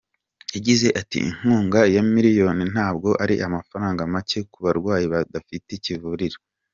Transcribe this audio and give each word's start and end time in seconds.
Yagize 0.55 0.87
ati 1.01 1.17
“Inkunga 1.29 1.79
ya 1.95 2.03
miliyoni 2.13 2.63
ntabwo 2.73 3.09
ari 3.23 3.35
amafaranga 3.47 4.01
make 4.13 4.39
ku 4.51 4.57
barwayi 4.65 5.05
badafite 5.13 5.71
kivurira. 5.85 6.37